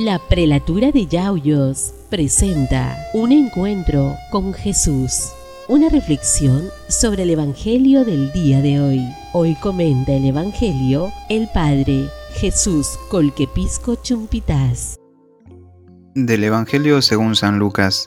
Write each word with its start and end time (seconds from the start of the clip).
La 0.00 0.20
prelatura 0.20 0.92
de 0.92 1.08
Yauyos 1.08 1.92
presenta 2.08 2.96
un 3.14 3.32
encuentro 3.32 4.14
con 4.30 4.54
Jesús. 4.54 5.32
Una 5.66 5.88
reflexión 5.88 6.70
sobre 6.88 7.24
el 7.24 7.30
Evangelio 7.30 8.04
del 8.04 8.30
día 8.30 8.62
de 8.62 8.80
hoy. 8.80 9.00
Hoy 9.32 9.56
comenta 9.56 10.12
el 10.12 10.24
Evangelio 10.26 11.10
el 11.28 11.48
Padre 11.52 12.08
Jesús 12.34 12.96
Colquepisco 13.08 13.96
Chumpitas. 13.96 15.00
Del 16.14 16.44
Evangelio 16.44 17.02
según 17.02 17.34
San 17.34 17.58
Lucas. 17.58 18.06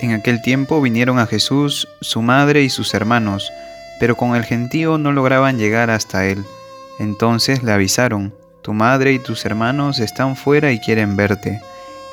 En 0.00 0.12
aquel 0.12 0.42
tiempo 0.42 0.82
vinieron 0.82 1.18
a 1.18 1.26
Jesús 1.26 1.88
su 2.02 2.20
madre 2.20 2.62
y 2.62 2.68
sus 2.68 2.92
hermanos, 2.92 3.50
pero 3.98 4.18
con 4.18 4.36
el 4.36 4.44
gentío 4.44 4.98
no 4.98 5.12
lograban 5.12 5.56
llegar 5.56 5.88
hasta 5.88 6.26
él. 6.26 6.44
Entonces 6.98 7.62
le 7.62 7.72
avisaron 7.72 8.34
tu 8.62 8.72
madre 8.72 9.12
y 9.12 9.18
tus 9.18 9.44
hermanos 9.44 9.98
están 9.98 10.36
fuera 10.36 10.72
y 10.72 10.78
quieren 10.78 11.16
verte. 11.16 11.60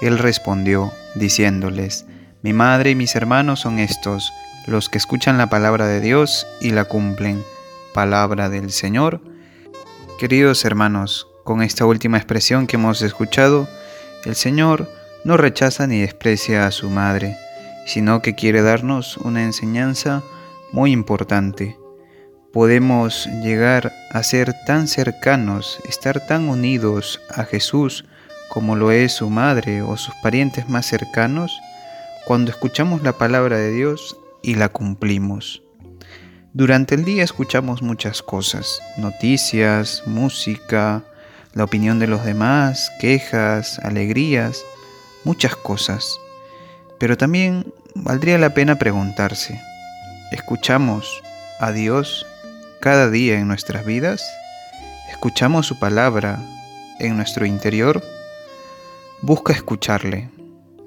Él 0.02 0.18
respondió, 0.18 0.92
diciéndoles, 1.16 2.06
Mi 2.42 2.54
madre 2.54 2.92
y 2.92 2.96
mis 2.96 3.16
hermanos 3.16 3.62
son 3.62 3.80
estos, 3.80 4.34
los 4.68 4.90
que 4.90 4.98
escuchan 4.98 5.38
la 5.38 5.50
palabra 5.50 5.88
de 5.88 6.02
Dios 6.02 6.48
y 6.60 6.72
la 6.72 6.86
cumplen. 6.86 7.44
Palabra 7.94 8.50
del 8.50 8.72
Señor. 8.72 9.22
Queridos 10.20 10.66
hermanos, 10.66 11.28
con 11.44 11.62
esta 11.62 11.86
última 11.86 12.18
expresión 12.18 12.68
que 12.68 12.76
hemos 12.76 13.02
escuchado, 13.02 13.68
el 14.26 14.36
Señor 14.36 14.90
no 15.24 15.38
rechaza 15.38 15.88
ni 15.88 16.02
desprecia 16.02 16.66
a 16.66 16.72
su 16.72 16.90
madre, 16.90 17.38
sino 17.86 18.22
que 18.22 18.36
quiere 18.36 18.62
darnos 18.62 19.18
una 19.18 19.44
enseñanza 19.44 20.24
muy 20.72 20.92
importante 20.92 21.79
podemos 22.52 23.28
llegar 23.44 23.94
a 24.12 24.24
ser 24.24 24.56
tan 24.66 24.88
cercanos, 24.88 25.80
estar 25.88 26.26
tan 26.26 26.50
unidos 26.50 27.22
a 27.30 27.44
Jesús 27.44 28.06
como 28.50 28.76
lo 28.76 28.92
es 28.92 29.14
su 29.14 29.30
madre 29.30 29.82
o 29.82 29.96
sus 29.98 30.16
parientes 30.24 30.68
más 30.68 30.86
cercanos 30.86 31.60
cuando 32.26 32.52
escuchamos 32.52 33.04
la 33.04 33.14
palabra 33.14 33.58
de 33.58 33.72
Dios 33.72 34.18
y 34.42 34.56
la 34.56 34.70
cumplimos. 34.70 35.62
Durante 36.54 36.96
el 36.96 37.06
día 37.06 37.24
escuchamos 37.24 37.84
muchas 37.84 38.24
cosas, 38.24 38.82
noticias, 38.98 40.04
música, 40.08 41.04
la 41.54 41.64
opinión 41.64 42.00
de 42.00 42.08
los 42.08 42.26
demás, 42.26 42.92
quejas, 43.00 43.80
alegrías, 43.80 44.64
muchas 45.24 45.56
cosas. 45.56 46.20
Pero 47.00 47.18
también 47.18 47.72
valdría 47.94 48.40
la 48.40 48.54
pena 48.54 48.80
preguntarse, 48.80 49.62
¿escuchamos 50.32 51.22
a 51.60 51.72
Dios 51.72 52.26
cada 52.80 53.10
día 53.10 53.40
en 53.40 53.48
nuestras 53.48 53.86
vidas? 53.86 54.24
¿Escuchamos 55.10 55.68
su 55.68 55.80
palabra 55.80 56.40
en 57.00 57.18
nuestro 57.18 57.46
interior? 57.46 58.04
Busca 59.22 59.54
escucharle. 59.54 60.30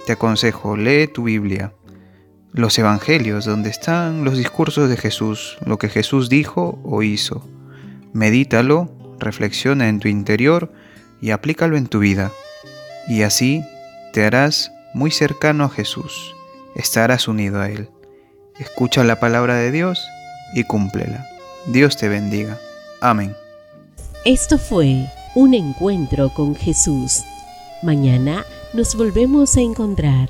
Te 0.07 0.13
aconsejo, 0.13 0.77
lee 0.77 1.07
tu 1.07 1.25
Biblia, 1.25 1.75
los 2.53 2.79
Evangelios, 2.79 3.45
donde 3.45 3.71
están 3.71 4.25
los 4.25 4.37
discursos 4.37 4.89
de 4.89 4.97
Jesús, 4.97 5.59
lo 5.65 5.79
que 5.79 5.89
Jesús 5.89 6.29
dijo 6.29 6.81
o 6.83 7.03
hizo. 7.03 7.47
Medítalo, 8.13 8.91
reflexiona 9.19 9.89
en 9.89 10.01
tu 10.01 10.09
interior 10.09 10.73
y 11.21 11.31
aplícalo 11.31 11.77
en 11.77 11.87
tu 11.87 12.01
vida. 12.01 12.33
Y 13.07 13.23
así 13.23 13.65
te 14.13 14.25
harás 14.25 14.73
muy 14.95 15.11
cercano 15.11 15.65
a 15.65 15.69
Jesús, 15.69 16.35
estarás 16.75 17.29
unido 17.29 17.61
a 17.61 17.69
Él. 17.69 17.91
Escucha 18.59 19.05
la 19.05 19.21
palabra 19.21 19.57
de 19.57 19.71
Dios 19.71 20.05
y 20.55 20.65
cúmplela. 20.65 21.32
Dios 21.67 21.97
te 21.97 22.09
bendiga. 22.09 22.59
Amén. 23.01 23.35
Esto 24.25 24.59
fue 24.59 25.07
un 25.35 25.55
encuentro 25.55 26.31
con 26.35 26.55
Jesús. 26.55 27.23
Mañana 27.83 28.45
nos 28.75 28.95
volvemos 28.95 29.57
a 29.57 29.61
encontrar. 29.61 30.29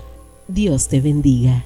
Dios 0.49 0.89
te 0.89 1.01
bendiga. 1.01 1.65